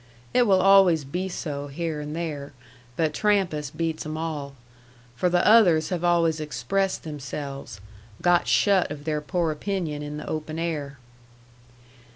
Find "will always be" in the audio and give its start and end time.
0.47-1.29